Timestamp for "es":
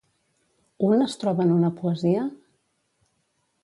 1.09-1.15